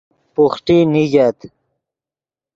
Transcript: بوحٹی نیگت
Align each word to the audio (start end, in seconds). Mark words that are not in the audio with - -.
بوحٹی 0.33 0.77
نیگت 0.93 1.39